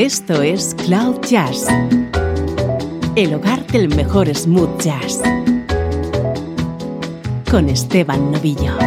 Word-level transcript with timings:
Esto 0.00 0.40
es 0.40 0.74
Cloud 0.86 1.20
Jazz, 1.28 1.66
el 3.16 3.34
hogar 3.34 3.66
del 3.66 3.94
mejor 3.94 4.34
smooth 4.34 4.80
jazz, 4.80 5.20
con 7.50 7.68
Esteban 7.68 8.32
Novillo. 8.32 8.78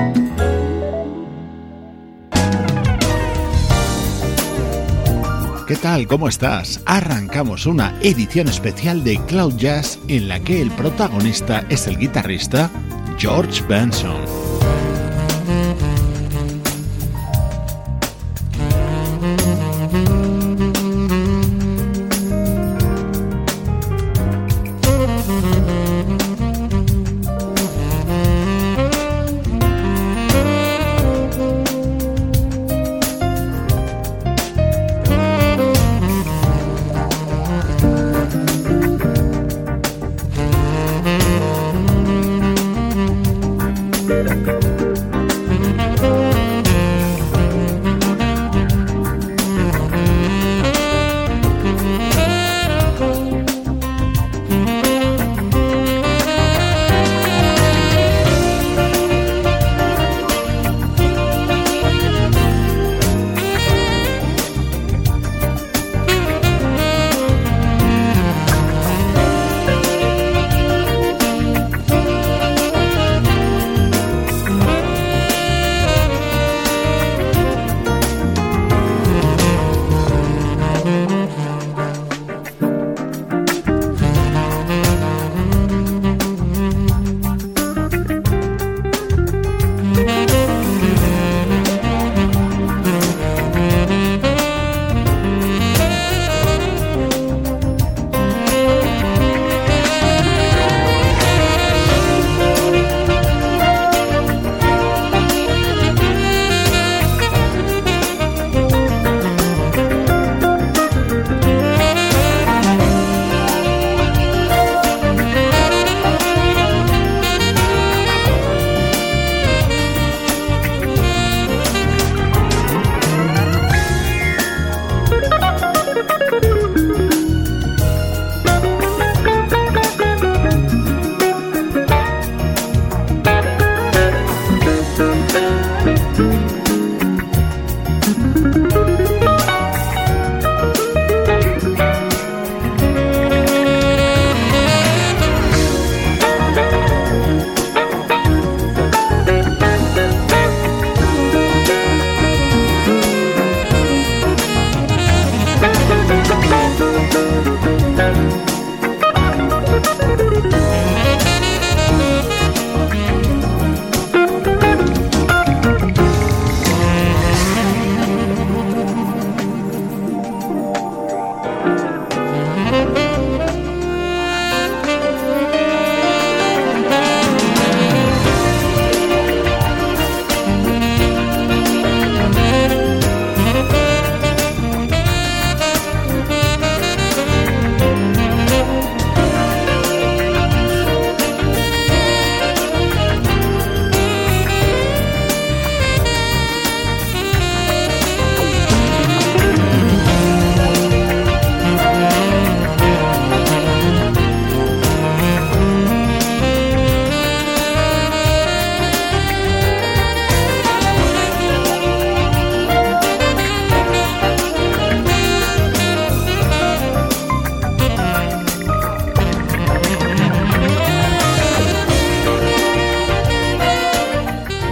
¿Qué 5.68 5.76
tal? 5.76 6.08
¿Cómo 6.08 6.28
estás? 6.28 6.82
Arrancamos 6.88 7.68
una 7.68 7.96
edición 8.02 8.48
especial 8.48 9.04
de 9.04 9.24
Cloud 9.28 9.54
Jazz 9.58 10.00
en 10.08 10.28
la 10.28 10.40
que 10.40 10.64
el 10.64 10.72
protagonista 10.72 11.64
es 11.70 11.86
el 11.86 12.00
guitarrista 12.00 12.72
George 13.20 13.62
Benson. 13.70 14.43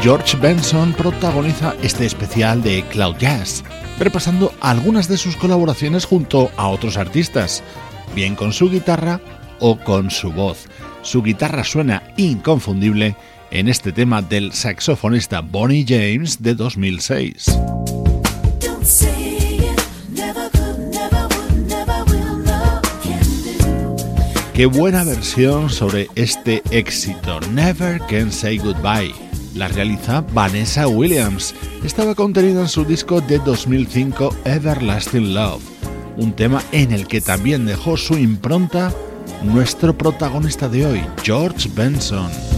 George 0.02 0.36
Benson 0.38 0.94
protagoniza 0.94 1.76
este 1.84 2.08
especial 2.08 2.64
de 2.64 2.84
Cloud 2.90 3.18
Jazz, 3.20 3.64
repasando 4.00 4.52
algunas 4.60 5.08
de 5.08 5.16
sus 5.16 5.36
colaboraciones 5.36 6.06
junto 6.06 6.50
a 6.58 6.70
otros 6.70 6.98
artistas, 6.98 7.62
bien 8.16 8.36
con 8.36 8.52
su 8.52 8.72
guitarra 8.72 9.22
o 9.60 9.78
con 9.78 10.10
su 10.10 10.32
voz. 10.32 10.68
Su 11.04 11.22
guitarra 11.22 11.64
suena 11.64 12.02
inconfundible 12.18 13.16
en 13.52 13.68
este 13.68 13.92
tema 13.92 14.24
del 14.24 14.54
saxofonista 14.54 15.42
Bonnie 15.42 15.86
James 15.88 16.42
de 16.42 16.56
2006. 16.56 17.46
Qué 24.56 24.66
buena 24.66 25.04
versión 25.04 25.70
sobre 25.70 26.08
este 26.16 26.64
éxito, 26.72 27.40
Never 27.52 28.00
Can 28.10 28.32
Say 28.32 28.58
Goodbye 28.58 29.31
la 29.56 29.68
realiza 29.68 30.22
Vanessa 30.34 30.88
Williams. 30.88 31.54
Estaba 31.84 32.16
contenida 32.16 32.62
en 32.62 32.68
su 32.68 32.86
disco 32.86 33.22
de 33.22 33.40
2005 33.40 34.36
Everlasting 34.46 35.34
Love, 35.34 35.62
un 36.18 36.34
tema 36.34 36.62
en 36.72 36.92
el 36.92 37.08
que 37.08 37.22
también 37.22 37.66
dejó 37.66 37.98
su 37.98 38.18
impronta 38.18 38.94
nuestro 39.44 39.98
protagonista 39.98 40.70
de 40.70 40.86
hoy, 40.86 41.02
George 41.24 41.70
Benson. 41.74 42.51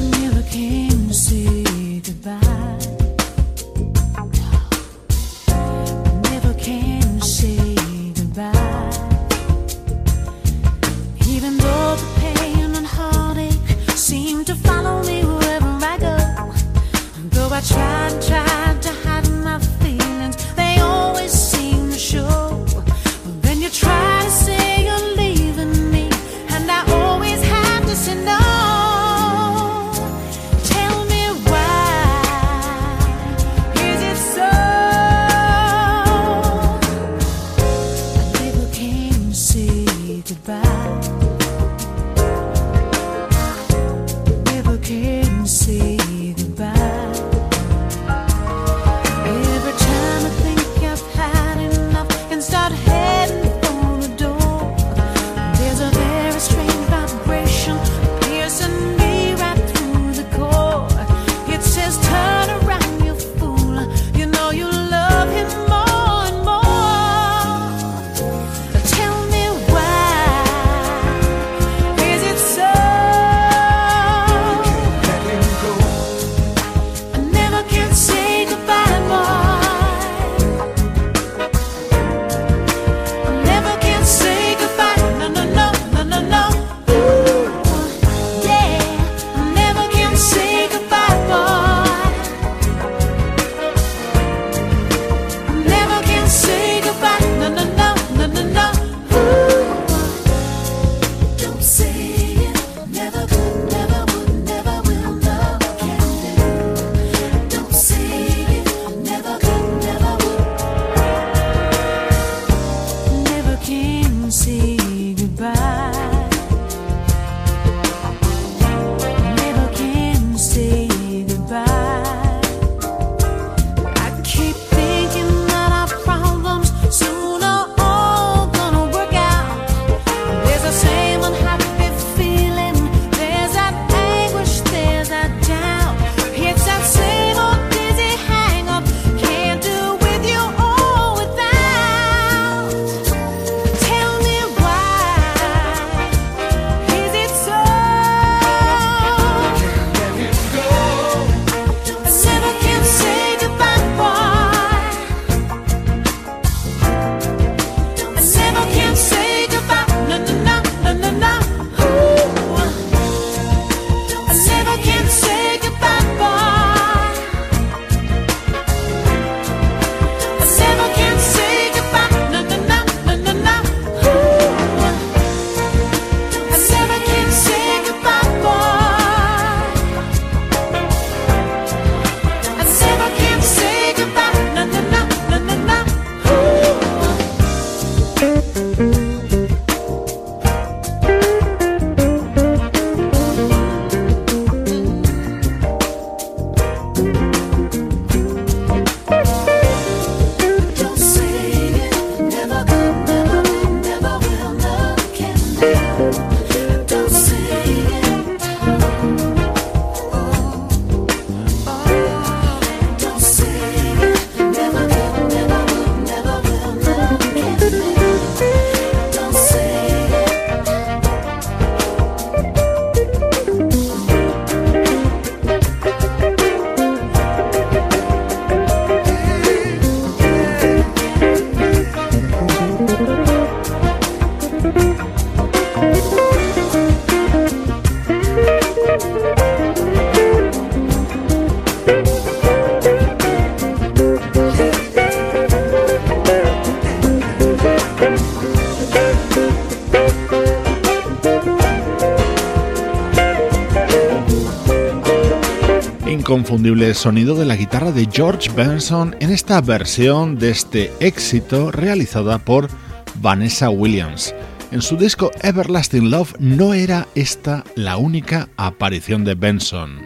Inconfundible 256.53 256.93
sonido 256.93 257.33
de 257.33 257.45
la 257.45 257.55
guitarra 257.55 257.91
de 257.91 258.07
George 258.12 258.51
Benson 258.55 259.15
en 259.19 259.31
esta 259.31 259.60
versión 259.60 260.38
de 260.38 260.51
este 260.51 260.91
éxito 261.00 261.72
realizada 261.72 262.38
por 262.38 262.67
Vanessa 263.15 263.72
Williams. 263.72 264.36
En 264.72 264.83
su 264.83 264.95
disco 264.95 265.31
Everlasting 265.41 266.12
Love 266.12 266.36
no 266.38 266.75
era 266.75 267.07
esta 267.15 267.63
la 267.74 267.98
única 267.98 268.50
aparición 268.55 269.24
de 269.24 269.33
Benson. 269.33 269.98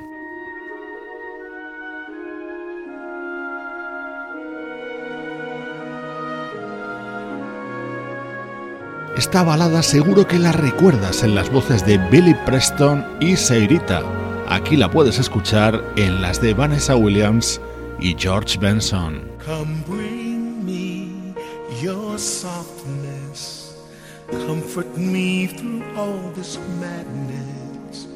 Esta 9.18 9.44
balada 9.44 9.84
seguro 9.84 10.26
que 10.26 10.40
la 10.40 10.54
recuerdas 10.54 11.24
en 11.24 11.36
las 11.36 11.52
voces 11.52 11.86
de 11.86 11.98
Billy 12.10 12.36
Preston 12.46 13.06
y 13.20 13.36
Seirita 13.36 14.27
Aquí 14.50 14.78
la 14.78 14.90
puedes 14.90 15.20
escuchar 15.20 15.84
en 15.98 16.22
las 16.22 16.42
de 16.42 16.54
Vanessa 16.54 16.96
Williams 16.96 17.60
y 18.00 18.16
George 18.18 18.58
Benson. 18.58 19.22
Come 19.46 19.84
bring 19.86 20.66
me 20.66 21.36
your 21.82 22.18
softness, 22.18 23.76
comfort 24.48 24.88
me 24.98 25.48
through 25.48 25.84
all 25.98 26.32
this 26.34 26.58
madness. 26.80 28.08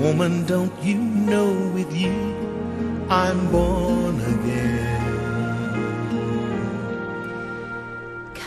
Woman, 0.00 0.46
don't 0.46 0.72
you 0.82 0.96
know 0.96 1.52
with 1.74 1.94
you 1.94 2.12
I'm 3.10 3.46
born 3.50 4.18
again? 4.22 5.02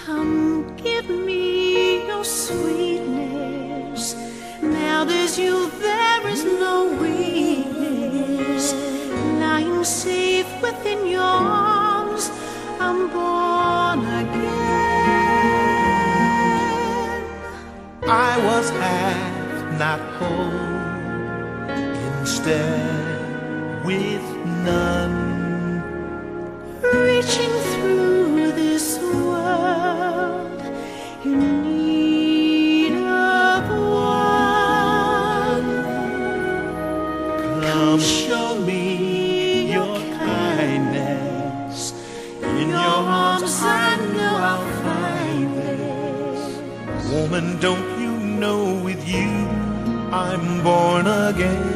Come 0.06 0.76
give 0.76 1.08
me 1.08 2.08
your 2.08 2.24
sweetness. 2.24 4.16
Now 4.64 5.06
there's 5.06 5.38
you 5.38 5.70
there 5.80 5.95
is 6.36 6.44
no 6.44 6.76
weakness. 7.02 8.66
Lying 9.40 9.84
safe 9.86 10.52
within 10.62 11.08
your 11.08 11.22
arms, 11.22 12.24
I'm 12.86 13.00
born 13.16 14.00
again. 14.22 14.84
I 18.32 18.34
was 18.48 18.66
half, 18.82 19.80
not 19.84 20.02
whole, 20.18 20.76
instead 22.20 23.86
with 23.86 24.28
none. 24.68 25.18
Reaching 27.08 27.56
through 27.72 28.52
this 28.62 28.86
Woman, 47.36 47.60
don't 47.60 48.00
you 48.00 48.12
know 48.18 48.76
with 48.82 49.06
you 49.06 49.28
I'm 50.10 50.64
born 50.64 51.06
again? 51.06 51.75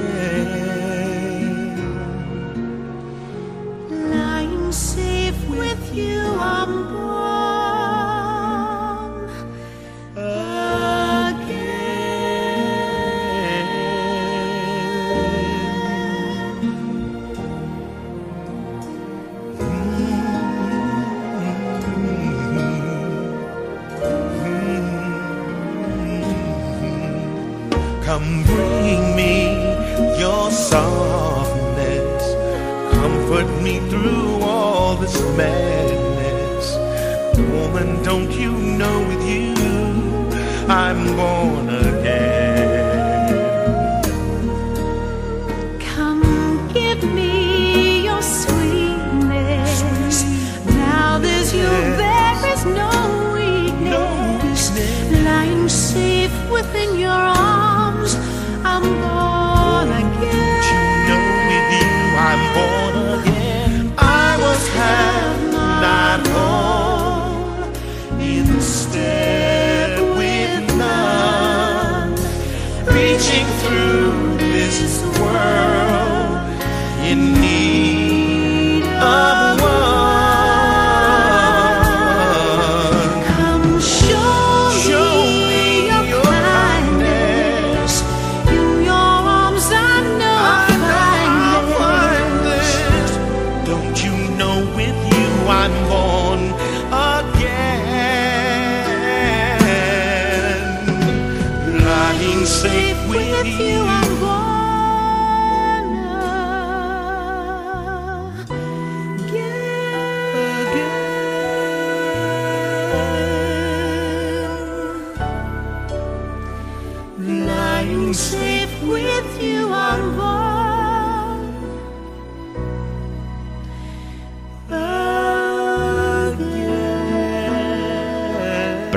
Don't 38.20 38.34
you 38.34 38.52
know 38.52 39.00
with 39.08 39.24
you. 39.30 39.54
I'm 40.68 41.16
born 41.16 41.39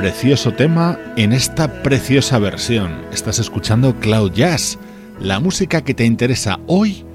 Precioso 0.03 0.51
tema 0.51 0.99
en 1.15 1.31
esta 1.31 1.81
preciosa 1.81 2.37
versión. 2.37 3.05
Estás 3.13 3.39
escuchando 3.39 3.97
Cloud 4.01 4.33
Jazz, 4.33 4.77
la 5.17 5.39
música 5.39 5.81
que 5.81 5.93
te 5.93 6.03
interesa 6.03 6.59
hoy, 6.67 7.05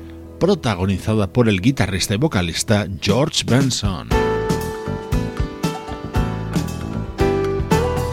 protagonizada 0.41 1.31
por 1.31 1.51
el 1.51 1.61
guitarrista 1.61 2.15
y 2.15 2.17
vocalista 2.17 2.87
George 2.99 3.45
Benson. 3.45 4.09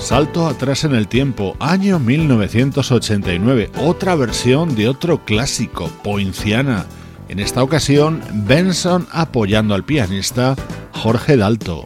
Salto 0.01 0.45
atrás 0.45 0.83
en 0.83 0.93
el 0.93 1.07
tiempo, 1.07 1.55
año 1.61 1.97
1989, 1.97 3.71
otra 3.81 4.15
versión 4.15 4.75
de 4.75 4.89
otro 4.89 5.23
clásico, 5.23 5.89
Poinciana. 6.03 6.85
En 7.29 7.39
esta 7.39 7.63
ocasión, 7.63 8.21
Benson 8.45 9.07
apoyando 9.13 9.73
al 9.73 9.85
pianista 9.85 10.57
Jorge 10.91 11.37
Dalto. 11.37 11.85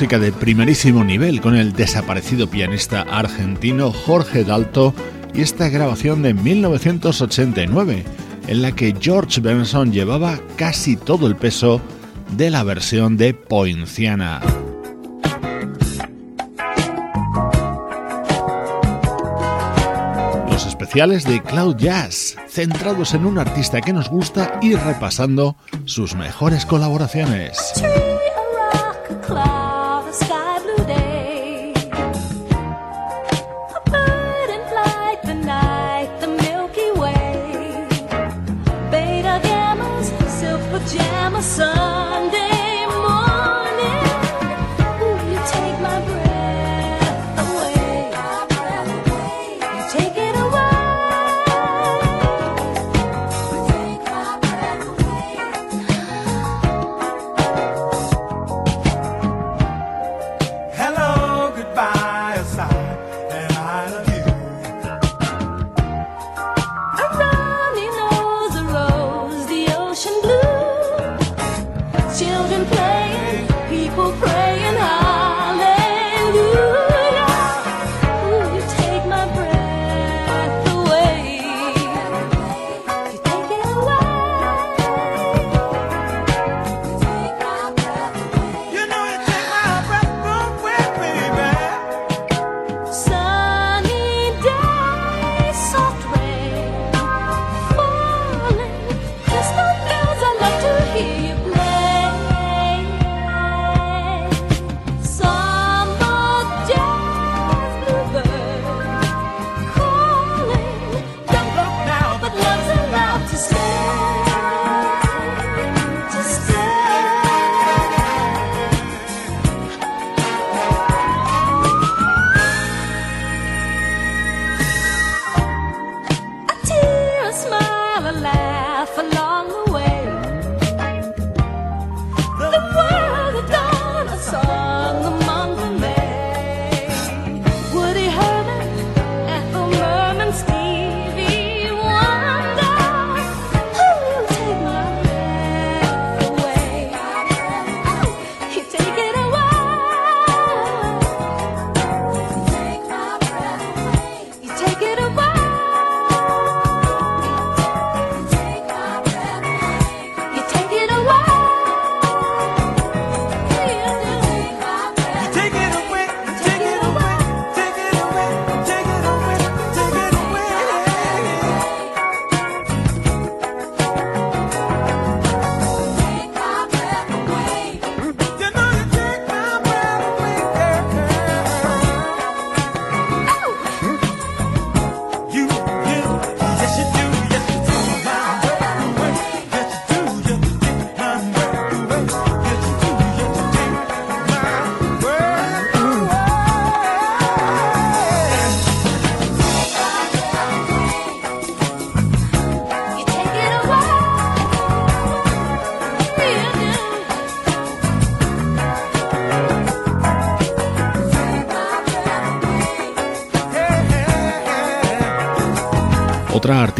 Música 0.00 0.18
de 0.18 0.32
primerísimo 0.32 1.04
nivel 1.04 1.42
con 1.42 1.54
el 1.56 1.74
desaparecido 1.74 2.48
pianista 2.48 3.02
argentino 3.02 3.92
Jorge 3.92 4.44
Dalto 4.44 4.94
y 5.34 5.42
esta 5.42 5.68
grabación 5.68 6.22
de 6.22 6.32
1989 6.32 8.04
en 8.46 8.62
la 8.62 8.72
que 8.72 8.96
George 8.98 9.42
Benson 9.42 9.92
llevaba 9.92 10.40
casi 10.56 10.96
todo 10.96 11.26
el 11.26 11.36
peso 11.36 11.82
de 12.34 12.48
la 12.48 12.62
versión 12.62 13.18
de 13.18 13.34
Poinciana. 13.34 14.40
Los 20.50 20.64
especiales 20.64 21.24
de 21.24 21.42
Cloud 21.42 21.76
Jazz, 21.76 22.38
centrados 22.48 23.12
en 23.12 23.26
un 23.26 23.38
artista 23.38 23.82
que 23.82 23.92
nos 23.92 24.08
gusta 24.08 24.58
y 24.62 24.76
repasando 24.76 25.56
sus 25.84 26.14
mejores 26.14 26.64
colaboraciones. 26.64 27.74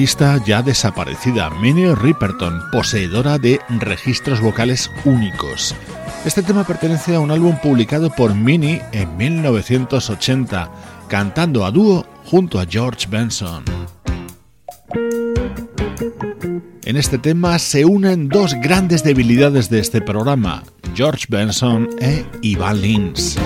Artista 0.01 0.43
ya 0.47 0.63
desaparecida, 0.63 1.51
Minnie 1.51 1.95
Riperton, 1.95 2.63
poseedora 2.73 3.37
de 3.37 3.61
registros 3.69 4.41
vocales 4.41 4.91
únicos. 5.05 5.75
Este 6.25 6.43
tema 6.43 6.65
pertenece 6.65 7.17
a 7.17 7.21
un 7.21 7.31
álbum 7.31 7.59
publicado 7.63 8.09
por 8.09 8.35
Minnie 8.35 8.81
en 8.93 9.15
1980, 9.19 10.71
cantando 11.07 11.67
a 11.67 11.71
dúo 11.71 12.07
junto 12.25 12.59
a 12.59 12.65
George 12.65 13.09
Benson. 13.11 13.63
En 16.87 16.97
este 16.97 17.19
tema 17.19 17.59
se 17.59 17.85
unen 17.85 18.31
dos 18.31 18.55
grandes 18.55 19.05
debilidades 19.05 19.69
de 19.69 19.81
este 19.81 20.01
programa, 20.01 20.63
George 20.95 21.27
Benson 21.29 21.91
e 22.01 22.25
Ivan 22.41 22.81
Lins. 22.81 23.37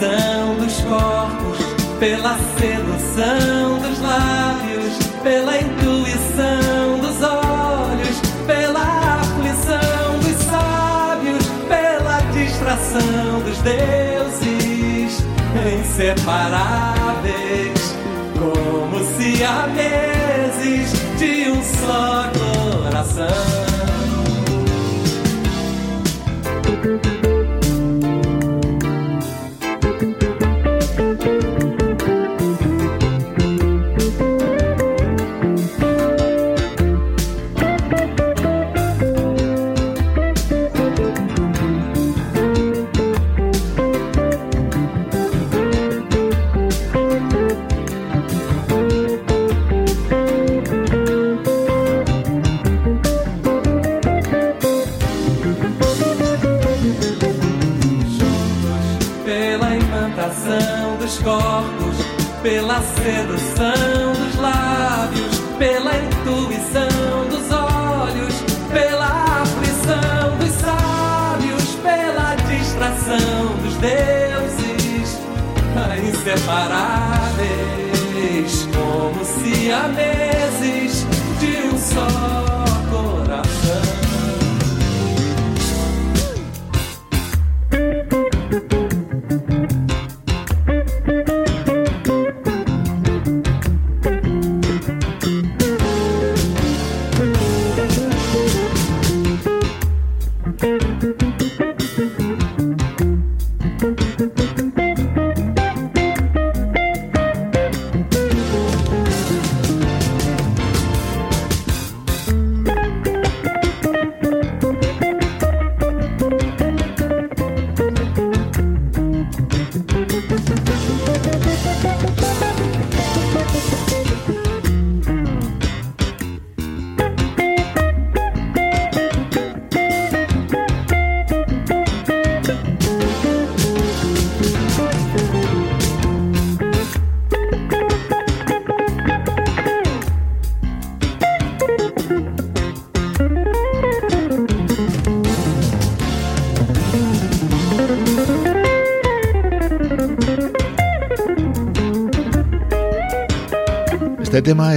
Imantação 0.00 0.56
dos 0.56 0.80
corpos, 0.80 1.58
pela 1.98 2.38
sedução 2.58 3.78
dos 3.80 4.00
lábios, 4.00 4.96
pela 5.22 5.58
intuição 5.58 6.98
dos 7.00 7.22
olhos, 7.22 8.18
pela 8.46 9.20
aflição 9.20 10.18
dos 10.20 10.38
sábios, 10.44 11.46
pela 11.68 12.20
distração 12.32 13.40
dos 13.44 13.58
deuses 13.58 15.22
inseparáveis, 15.80 17.94
como 18.38 19.04
se 19.04 19.44
há 19.44 19.66
meses 19.66 20.92
de 21.18 21.50
um 21.50 21.62
só 21.62 22.24
coração. 22.82 23.60
feather 63.02 63.39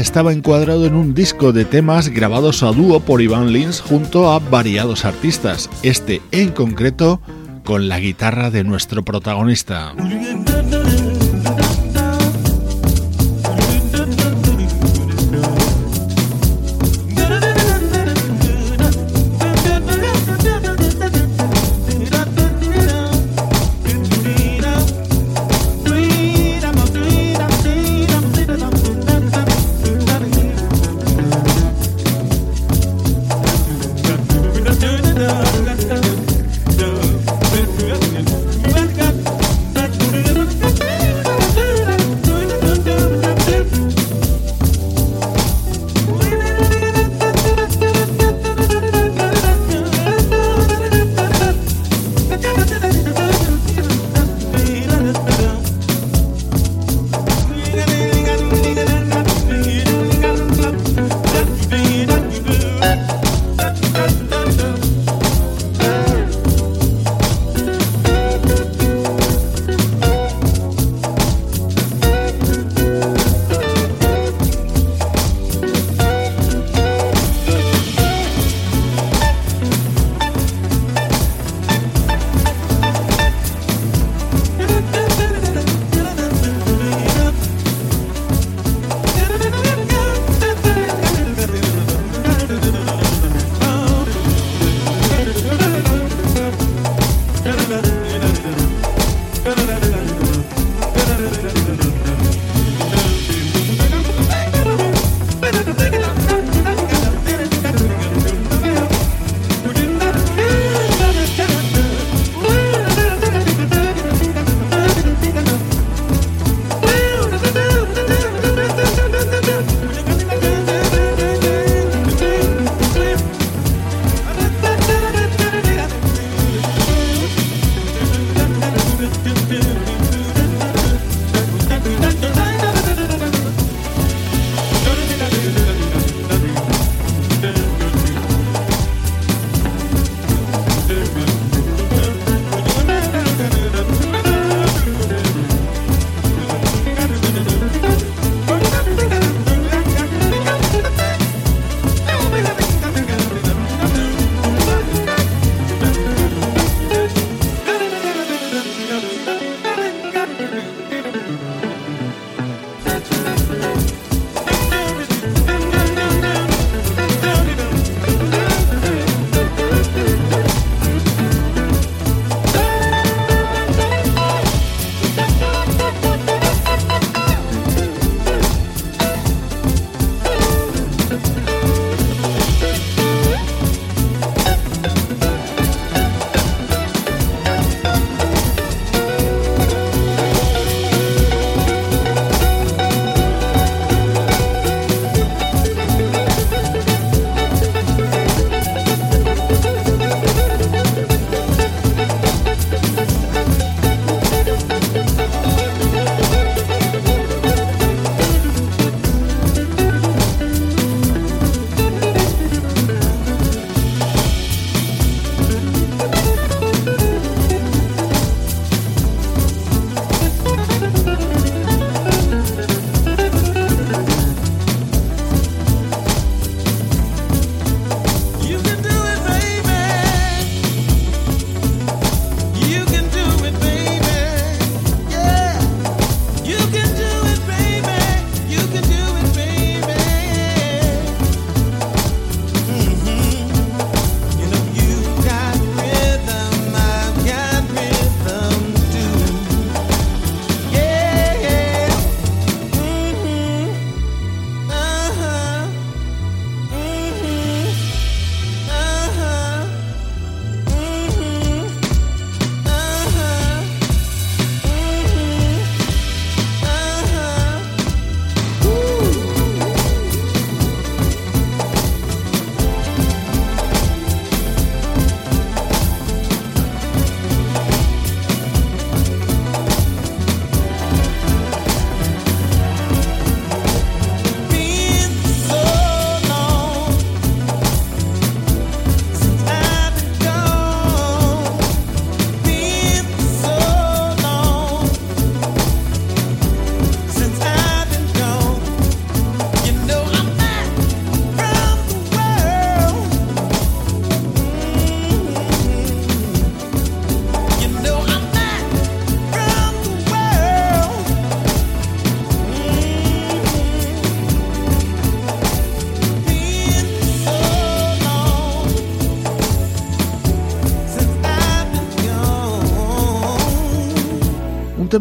estaba 0.03 0.33
encuadrado 0.33 0.85
en 0.85 0.95
un 0.95 1.13
disco 1.13 1.53
de 1.53 1.63
temas 1.63 2.09
grabados 2.09 2.61
a 2.61 2.73
dúo 2.73 2.99
por 2.99 3.21
Iván 3.21 3.53
Lins 3.53 3.79
junto 3.79 4.33
a 4.33 4.39
variados 4.39 5.05
artistas, 5.05 5.69
este 5.81 6.21
en 6.31 6.51
concreto 6.51 7.21
con 7.63 7.87
la 7.87 8.01
guitarra 8.01 8.51
de 8.51 8.65
nuestro 8.65 9.05
protagonista. 9.05 9.93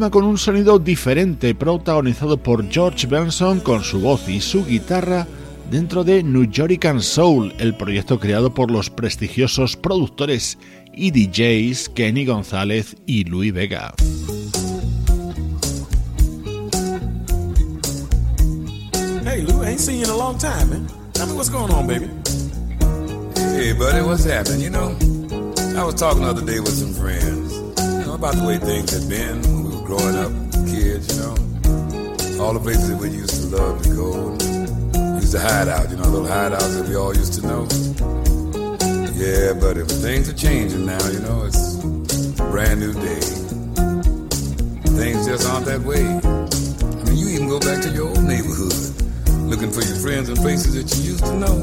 Tema 0.03 0.11
con 0.11 0.25
un 0.25 0.37
sonido 0.37 0.81
diferente, 0.81 1.55
protagonizado 1.55 2.37
por 2.37 2.69
George 2.69 3.07
Benson 3.07 3.61
con 3.61 3.85
su 3.85 4.01
voz 4.01 4.29
y 4.29 4.41
su 4.41 4.67
guitarra 4.67 5.29
dentro 5.71 6.03
de 6.03 6.25
New 6.25 6.51
York 6.51 6.99
Soul, 6.99 7.55
el 7.59 7.77
proyecto 7.77 8.19
creado 8.19 8.53
por 8.53 8.73
los 8.73 8.91
prestigiosos 8.91 9.77
productores 9.77 10.59
y 10.93 11.13
DJs 11.13 11.91
Kenny 11.91 12.27
González 12.27 12.97
y 13.07 13.23
Louis 13.25 13.53
Vega. 13.53 13.95
Hey 19.25 19.43
Lou, 19.43 19.63
ain't 19.63 19.79
seen 19.79 20.01
you 20.01 20.05
in 20.05 20.11
a 20.11 20.17
long 20.17 20.37
time, 20.37 20.69
man. 20.69 20.87
Tell 21.13 21.29
me 21.29 21.35
what's 21.35 21.49
going 21.49 21.71
on, 21.71 21.87
baby. 21.87 22.11
Hey, 23.37 23.73
buddy, 23.73 24.03
what's 24.05 24.25
happening? 24.25 24.63
You 24.63 24.71
know, 24.71 24.97
I 25.77 25.85
was 25.85 25.95
talking 25.95 26.23
the 26.23 26.29
other 26.29 26.45
day 26.45 26.59
with 26.59 26.75
some 26.75 26.93
friends, 26.93 27.53
you 28.01 28.07
know, 28.07 28.15
about 28.15 28.35
the 28.35 28.45
way 28.45 28.59
things 28.59 28.91
had 28.91 29.09
been 29.09 29.62
growing 29.93 30.17
up, 30.17 30.33
kids, 30.73 31.05
you 31.13 31.21
know. 31.21 31.37
All 32.41 32.55
the 32.55 32.61
places 32.63 32.89
that 32.89 32.99
we 32.99 33.11
used 33.11 33.37
to 33.43 33.57
love 33.57 33.83
to 33.83 33.89
go, 33.93 34.33
used 35.21 35.33
to 35.33 35.39
hide 35.39 35.69
out, 35.69 35.91
you 35.91 35.97
know, 35.97 36.09
little 36.09 36.27
hideouts 36.27 36.81
that 36.81 36.89
we 36.89 36.97
all 36.97 37.15
used 37.15 37.35
to 37.37 37.43
know. 37.47 37.69
Yeah, 39.13 39.53
but 39.53 39.77
if 39.77 39.89
things 40.01 40.31
are 40.31 40.39
changing 40.47 40.87
now, 40.87 41.05
you 41.09 41.21
know, 41.21 41.45
it's 41.45 41.85
a 41.85 42.45
brand 42.51 42.81
new 42.81 42.95
day. 42.95 43.21
Things 44.97 45.27
just 45.27 45.47
aren't 45.51 45.67
that 45.67 45.83
way. 45.85 46.01
I 46.01 47.03
mean, 47.05 47.19
you 47.19 47.29
even 47.37 47.49
go 47.49 47.61
back 47.61 47.83
to 47.83 47.91
your 47.91 48.09
old 48.09 48.25
neighborhood, 48.25 48.73
looking 49.45 49.71
for 49.71 49.83
your 49.83 49.97
friends 50.01 50.31
and 50.31 50.39
faces 50.39 50.73
that 50.73 50.89
you 50.97 51.13
used 51.13 51.25
to 51.25 51.37
know. 51.37 51.59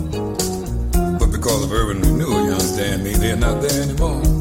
But 1.17 1.31
because 1.31 1.63
of 1.63 1.73
urban 1.73 2.01
renewal, 2.01 2.45
you 2.45 2.51
understand 2.51 3.03
me, 3.03 3.13
they're 3.13 3.35
not 3.35 3.59
there 3.61 3.81
anymore. 3.81 4.38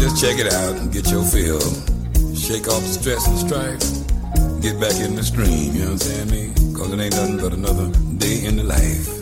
Just 0.00 0.18
check 0.18 0.38
it 0.38 0.50
out 0.50 0.76
and 0.76 0.90
get 0.90 1.10
your 1.10 1.22
fill. 1.22 1.60
Shake 2.34 2.68
off 2.68 2.80
the 2.80 2.88
stress 2.88 3.28
and 3.28 3.38
strife. 3.38 4.62
Get 4.62 4.80
back 4.80 4.98
in 4.98 5.14
the 5.14 5.22
stream, 5.22 5.74
you 5.74 5.80
know 5.80 5.92
what 5.92 6.08
I'm 6.08 6.28
saying? 6.28 6.74
Cause 6.74 6.90
it 6.90 7.00
ain't 7.00 7.14
nothing 7.16 7.36
but 7.36 7.52
another 7.52 7.92
day 8.16 8.46
in 8.46 8.56
the 8.56 8.64
life. 8.64 9.19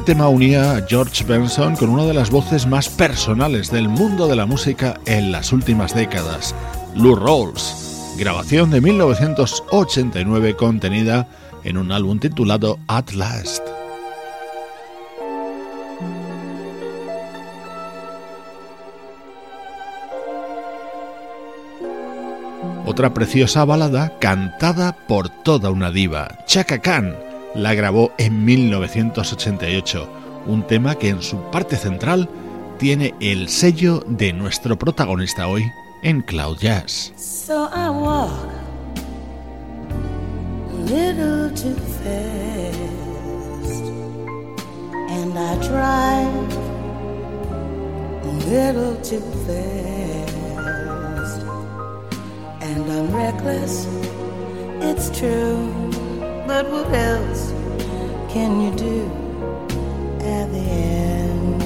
Este 0.00 0.14
tema 0.14 0.30
unía 0.30 0.76
a 0.76 0.86
George 0.88 1.24
Benson 1.24 1.76
con 1.76 1.90
una 1.90 2.06
de 2.06 2.14
las 2.14 2.30
voces 2.30 2.66
más 2.66 2.88
personales 2.88 3.70
del 3.70 3.86
mundo 3.86 4.28
de 4.28 4.34
la 4.34 4.46
música 4.46 4.98
en 5.04 5.30
las 5.30 5.52
últimas 5.52 5.94
décadas, 5.94 6.54
Lou 6.96 7.16
Rawls, 7.16 8.14
grabación 8.16 8.70
de 8.70 8.80
1989 8.80 10.56
contenida 10.56 11.28
en 11.64 11.76
un 11.76 11.92
álbum 11.92 12.18
titulado 12.18 12.78
At 12.88 13.10
Last. 13.10 13.62
Otra 22.86 23.12
preciosa 23.12 23.66
balada 23.66 24.18
cantada 24.18 24.96
por 25.06 25.28
toda 25.28 25.68
una 25.68 25.90
diva, 25.90 26.38
Chaka 26.46 26.78
Khan, 26.78 27.29
la 27.54 27.74
grabó 27.74 28.12
en 28.18 28.44
1988, 28.44 30.08
un 30.46 30.66
tema 30.66 30.94
que 30.94 31.08
en 31.08 31.22
su 31.22 31.38
parte 31.50 31.76
central 31.76 32.28
tiene 32.78 33.14
el 33.20 33.48
sello 33.48 34.02
de 34.06 34.32
nuestro 34.32 34.78
protagonista 34.78 35.46
hoy 35.48 35.70
en 36.02 36.22
Cloud 36.22 36.58
Jazz. 36.58 37.12
So 37.16 37.68
I 37.74 37.90
walk 37.90 38.30
little 40.86 41.50
too 41.50 41.74
fast, 42.02 43.84
and 45.10 45.38
I 45.38 45.56
drive 45.68 46.32
little 48.48 48.96
too 49.02 49.20
fast, 49.46 51.42
and 52.62 52.90
I'm 52.90 53.14
reckless. 53.14 53.86
It's 54.80 55.10
true, 55.10 55.89
but 56.50 56.66
what 56.68 56.92
else 56.92 57.52
can 58.32 58.50
you 58.60 58.70
do 58.76 58.96
at 60.36 60.46
the 60.50 60.58
end 60.58 61.62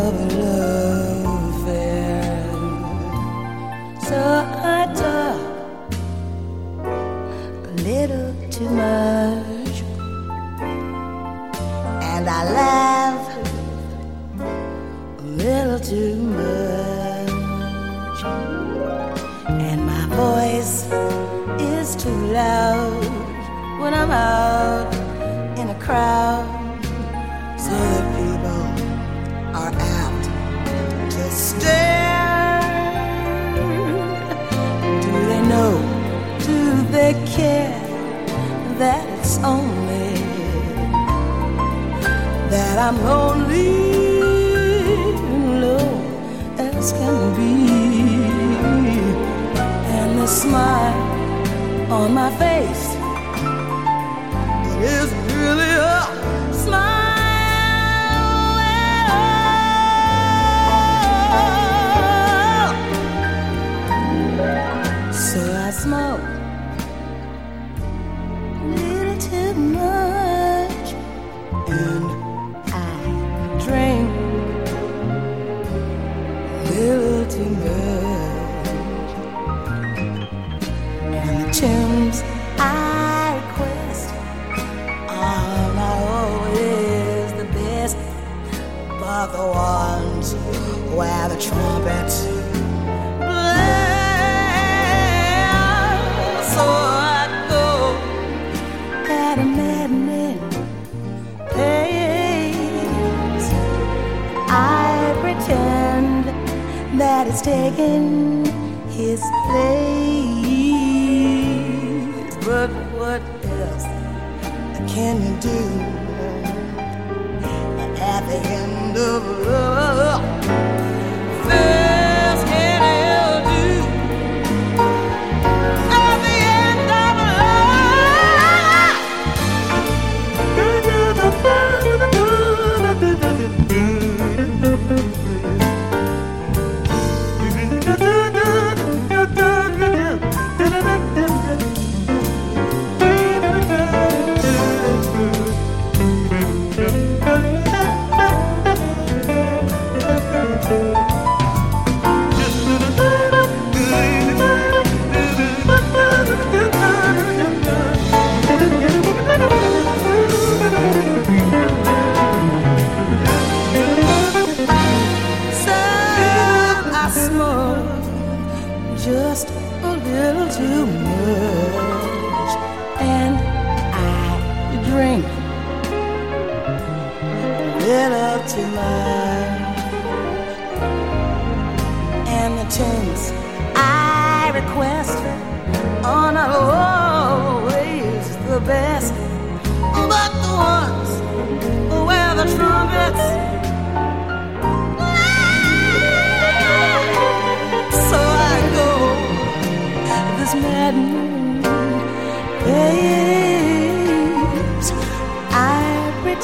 of 0.00 0.10
a 0.24 0.28
love 0.42 1.24
affair? 1.50 2.44
So 4.08 4.18
I 4.76 4.80
talk 5.02 5.40
a 7.70 7.72
little 7.88 8.30
too 8.50 8.70
much, 8.84 9.76
and 12.12 12.24
I 12.28 12.40
laugh 12.56 12.91
crowd, 25.92 26.46
so 27.64 27.72
that 27.92 28.04
people 28.18 28.64
are 29.60 29.74
apt 30.00 30.24
to 31.14 31.24
stare. 31.30 32.60
Do 35.04 35.12
they 35.30 35.42
know? 35.52 35.72
Do 36.48 36.58
they 36.96 37.12
care 37.36 37.82
that 38.80 39.04
it's 39.18 39.36
only 39.54 40.14
that 42.52 42.76
I'm 42.86 42.98
lonely, 43.10 43.72
low 45.64 45.88
as 46.56 46.92
can 47.00 47.18
be, 47.38 47.52
and 49.98 50.10
the 50.20 50.26
smile 50.26 51.00
on 51.98 52.08
my 52.14 52.30
face 52.42 52.81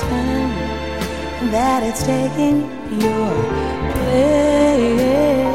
pretend 0.08 1.52
that 1.52 1.82
it's 1.82 2.02
taking 2.02 2.62
your 3.00 3.30
place. 3.92 5.47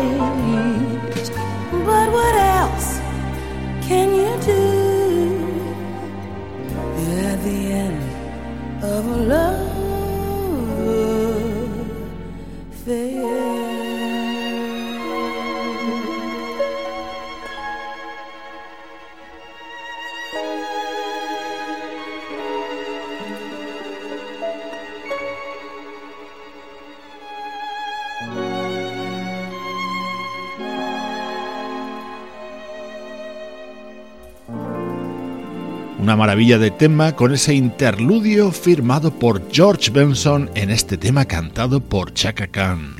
Maravilla 36.15 36.57
de 36.57 36.71
tema 36.71 37.15
con 37.15 37.33
ese 37.33 37.53
interludio 37.53 38.51
firmado 38.51 39.11
por 39.11 39.41
George 39.51 39.91
Benson 39.91 40.49
en 40.55 40.69
este 40.69 40.97
tema 40.97 41.25
cantado 41.25 41.79
por 41.79 42.13
Chaka 42.13 42.47
Khan. 42.47 42.95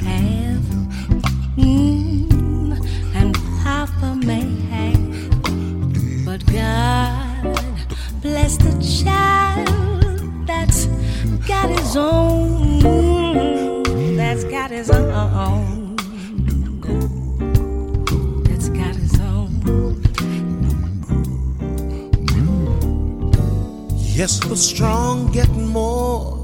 Have, 0.00 0.64
and 3.14 3.34
Papa 3.62 4.14
may 4.24 4.48
have, 4.70 6.24
but 6.24 6.44
God 6.52 7.58
bless 8.22 8.56
the 8.56 8.72
child 9.04 10.46
that's 10.46 10.86
got 11.46 11.68
his 11.70 11.96
own, 11.96 12.80
that's 14.16 14.44
got 14.44 14.70
his 14.70 14.90
own, 14.90 15.96
that's 18.44 18.68
got 18.70 18.94
his 18.94 19.20
own. 19.20 20.02
Yes, 23.96 24.40
the 24.40 24.56
strong 24.56 25.30
get 25.30 25.48
more 25.50 26.37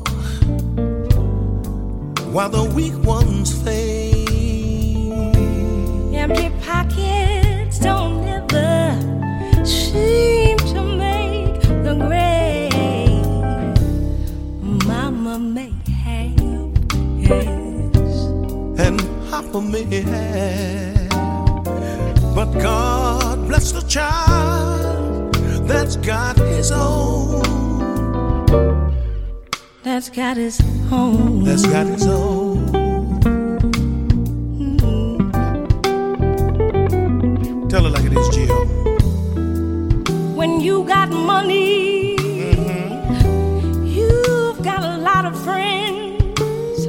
while 2.34 2.48
the 2.48 2.64
weak 2.64 2.96
ones 3.04 3.52
fade. 3.62 4.28
Empty 6.12 6.50
pockets 6.66 7.78
don't 7.78 8.26
ever 8.26 9.64
seem 9.64 10.58
to 10.58 10.82
make 10.82 11.60
the 11.86 11.94
grave. 12.08 12.74
Mama 14.84 15.38
may 15.38 15.72
have, 16.02 16.72
yes. 17.16 18.26
and 18.84 18.98
Papa 19.30 19.60
may 19.60 19.84
have. 20.02 21.08
But 22.34 22.50
God 22.60 23.46
bless 23.46 23.70
the 23.70 23.82
child 23.82 25.34
that's 25.68 25.94
got 25.98 26.36
his 26.36 26.72
own, 26.72 27.44
That's 29.84 30.08
got 30.08 30.38
his 30.38 30.58
own. 30.90 31.44
that's 31.44 31.66
got 31.66 31.86
his 31.86 32.06
own. 32.06 32.66
Mm-hmm. 34.80 35.28
Tell 37.68 37.84
it 37.84 37.90
like 37.90 38.06
it 38.06 38.14
is, 38.14 38.28
Jill. 38.34 38.64
When 40.34 40.60
you 40.60 40.84
got 40.84 41.10
money, 41.10 42.16
mm-hmm. 42.16 43.84
you've 43.84 44.62
got 44.62 44.82
a 44.82 44.96
lot 44.96 45.26
of 45.26 45.38
friends. 45.44 46.86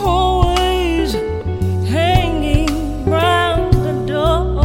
Always 0.00 1.12
hanging 1.92 3.04
round 3.04 3.74
the 3.74 3.92
door. 4.06 4.64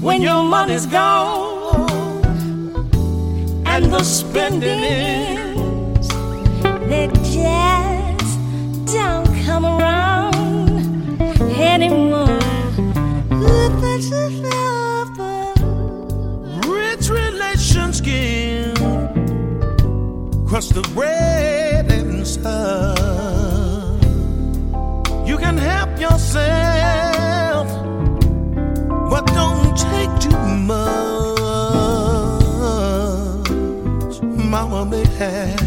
When 0.00 0.22
your 0.22 0.42
money's 0.42 0.86
gone 0.86 1.41
the 3.92 4.02
spending 4.02 4.80
ends, 4.80 6.08
they 6.88 7.08
just 7.36 8.38
don't 8.92 9.44
come 9.44 9.66
around 9.66 11.20
anymore. 11.52 12.38
Rich 16.66 17.10
relations 17.10 18.00
give 18.00 18.78
crust 20.48 20.76
of 20.76 20.84
bread 20.94 21.92
and 21.92 22.26
stuff. 22.26 22.98
You 25.26 25.36
can 25.36 25.58
help 25.58 26.00
yourself, 26.00 27.68
but 29.10 29.26
don't 29.26 29.76
take 29.76 30.12
too 30.20 30.46
much. 30.70 30.81
Mama 34.72 34.90
may 34.90 35.06
have, 35.20 35.60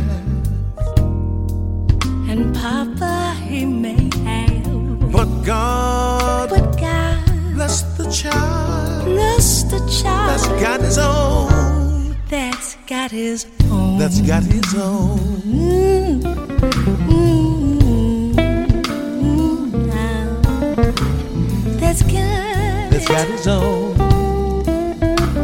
And 2.28 2.56
Papa, 2.56 3.36
he 3.47 3.64
may 3.64 4.10
have, 4.26 5.12
but 5.12 5.30
God 5.43 6.49
but 6.49 6.76
God 6.80 7.24
bless 7.53 7.84
the 7.99 8.10
child 8.10 9.06
bless 9.06 9.62
the 9.64 9.78
child 10.01 10.30
that's 10.32 10.47
got 10.60 10.82
his 10.82 10.97
own. 10.97 12.16
that's 12.30 12.76
got 12.88 13.12
his 13.12 13.45
own. 13.70 13.99
That's 13.99 14.22
got 14.22 14.41
his 14.43 14.74
own. 14.74 15.20
Mm, 15.45 16.22
mm, 17.12 18.34
mm, 19.22 19.72
now. 19.93 20.28
That's 21.80 22.01
got, 22.01 22.89
That's 22.91 23.08
got 23.08 23.28
his 23.28 23.47
own. 23.47 23.93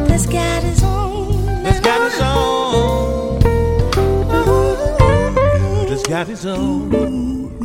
that's 0.07 0.26
got 0.26 0.64
his 0.64 0.70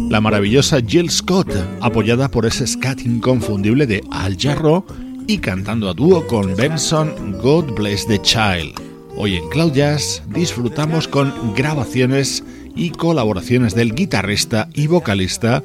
La 0.09 0.21
maravillosa 0.21 0.81
Jill 0.81 1.11
Scott, 1.11 1.49
apoyada 1.83 2.31
por 2.31 2.47
ese 2.47 2.67
scat 2.67 3.01
inconfundible 3.03 3.87
de 3.87 4.03
Al 4.11 4.39
Jarro 4.39 4.87
y 5.27 5.39
cantando 5.39 5.91
a 5.91 5.93
dúo 5.93 6.27
con 6.27 6.57
Benson 6.57 7.37
God 7.43 7.75
Bless 7.75 8.07
the 8.07 8.21
Child. 8.23 8.81
Hoy 9.15 9.37
en 9.37 9.49
Cloud 9.51 9.75
Jazz 9.75 10.23
disfrutamos 10.29 11.07
con 11.07 11.35
grabaciones 11.55 12.43
y 12.75 12.91
colaboraciones 12.91 13.75
del 13.75 13.95
guitarrista 13.95 14.69
y 14.73 14.87
vocalista 14.87 15.63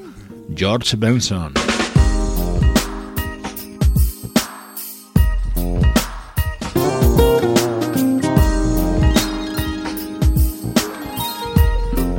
George 0.53 0.97
Benson. 0.97 1.70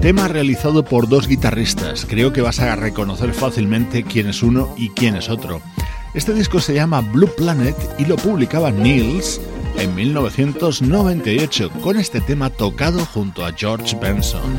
Tema 0.02 0.26
realizado 0.26 0.84
por 0.84 1.08
dos 1.08 1.28
guitarristas. 1.28 2.04
Creo 2.06 2.32
que 2.32 2.40
vas 2.40 2.58
a 2.58 2.74
reconocer 2.74 3.32
fácilmente 3.32 4.02
quién 4.02 4.26
es 4.26 4.42
uno 4.42 4.74
y 4.76 4.88
quién 4.88 5.14
es 5.14 5.30
otro. 5.30 5.62
Este 6.12 6.34
disco 6.34 6.58
se 6.58 6.74
llama 6.74 7.02
Blue 7.02 7.30
Planet 7.36 7.76
y 8.00 8.06
lo 8.06 8.16
publicaba 8.16 8.72
Nils 8.72 9.40
en 9.78 9.94
1998 9.94 11.70
con 11.80 11.96
este 12.00 12.20
tema 12.20 12.50
tocado 12.50 13.06
junto 13.06 13.46
a 13.46 13.52
George 13.52 13.96
Benson. 13.96 14.56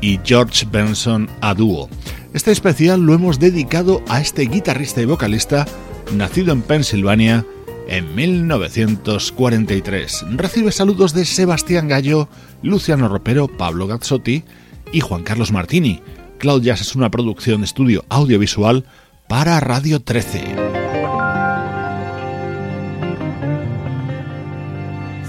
Y 0.00 0.18
George 0.24 0.66
Benson 0.70 1.28
a 1.42 1.52
dúo. 1.52 1.90
Este 2.32 2.52
especial 2.52 3.02
lo 3.02 3.12
hemos 3.12 3.38
dedicado 3.38 4.02
a 4.08 4.18
este 4.18 4.46
guitarrista 4.46 5.02
y 5.02 5.04
vocalista 5.04 5.66
nacido 6.14 6.54
en 6.54 6.62
Pensilvania 6.62 7.44
en 7.86 8.14
1943. 8.14 10.24
Recibe 10.36 10.72
saludos 10.72 11.12
de 11.12 11.26
Sebastián 11.26 11.86
Gallo, 11.86 12.30
Luciano 12.62 13.08
Ropero, 13.08 13.46
Pablo 13.46 13.86
Gazzotti 13.86 14.42
y 14.90 15.00
Juan 15.00 15.22
Carlos 15.22 15.52
Martini. 15.52 16.00
Cloud 16.38 16.66
es 16.66 16.96
una 16.96 17.10
producción 17.10 17.60
de 17.60 17.66
estudio 17.66 18.06
audiovisual 18.08 18.86
para 19.28 19.60
Radio 19.60 20.00
13. 20.00 20.65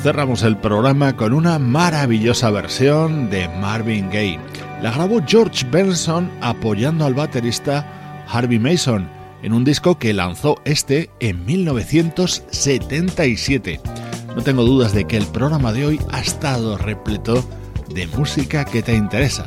Cerramos 0.08 0.44
el 0.44 0.56
programa 0.56 1.18
con 1.18 1.34
una 1.34 1.60
maravillosa 1.60 2.50
versión 2.50 3.30
de 3.30 3.50
Marvin 3.50 4.10
Gaye. 4.10 4.40
La 4.82 4.92
grabó 4.92 5.20
George 5.28 5.68
Benson 5.70 6.32
apoyando 6.40 7.06
al 7.06 7.14
baterista 7.14 8.26
Harvey 8.30 8.58
Mason 8.58 9.10
en 9.44 9.52
un 9.52 9.66
disco 9.66 10.00
que 10.00 10.14
lanzó 10.14 10.62
este 10.64 11.10
en 11.20 11.46
1977. 11.46 13.82
No 14.34 14.42
tengo 14.44 14.64
dudas 14.64 14.94
de 14.94 15.04
que 15.04 15.18
el 15.18 15.28
programa 15.28 15.74
de 15.74 15.86
hoy 15.86 16.00
ha 16.10 16.22
estado 16.22 16.78
repleto 16.78 17.44
de 17.94 18.08
música 18.08 18.64
que 18.64 18.82
te 18.82 18.96
interesa. 18.96 19.46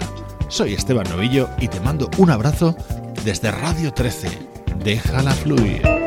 Soy 0.48 0.74
Esteban 0.74 1.08
Novillo 1.08 1.48
y 1.58 1.68
te 1.68 1.80
mando 1.80 2.11
un 2.18 2.30
abrazo 2.30 2.76
desde 3.24 3.50
Radio 3.50 3.94
13. 3.94 4.28
Déjala 4.84 5.32
fluir. 5.32 5.99